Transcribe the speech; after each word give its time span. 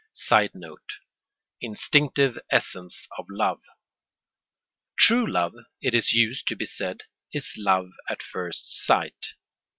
[Sidenote: 0.15 0.93
Instinctive 1.61 2.39
essence 2.49 3.07
of 3.19 3.27
love.] 3.29 3.61
True 4.97 5.31
love, 5.31 5.53
it 5.79 6.11
used 6.11 6.47
to 6.47 6.55
be 6.55 6.65
said, 6.65 7.01
is 7.31 7.53
love 7.55 7.89
at 8.09 8.23
first 8.23 8.83
sight. 8.83 9.35